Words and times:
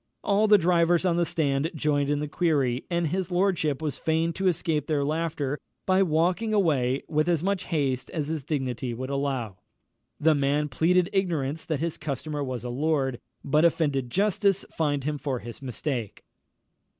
All 0.23 0.47
the 0.47 0.57
drivers 0.57 1.05
on 1.05 1.17
the 1.17 1.27
stand 1.27 1.69
joined 1.75 2.09
in 2.09 2.17
the 2.21 2.27
query, 2.27 2.85
and 2.89 3.05
his 3.05 3.29
lordship 3.29 3.83
was 3.83 3.99
fain 3.99 4.33
to 4.33 4.47
escape 4.47 4.87
their 4.87 5.05
laughter 5.05 5.59
by 5.85 6.01
walking 6.01 6.55
away 6.55 7.03
with 7.07 7.29
as 7.29 7.43
much 7.43 7.65
haste 7.65 8.09
as 8.09 8.27
his 8.27 8.43
dignity 8.43 8.95
would 8.95 9.11
allow. 9.11 9.57
The 10.19 10.33
man 10.33 10.69
pleaded 10.69 11.11
ignorance 11.13 11.65
that 11.65 11.81
his 11.81 11.99
customer 11.99 12.43
was 12.43 12.63
a 12.63 12.69
lord, 12.69 13.19
but 13.43 13.63
offended 13.63 14.09
justice 14.09 14.65
fined 14.71 15.03
him 15.03 15.19
for 15.19 15.37
his 15.37 15.61
mistake. 15.61 16.23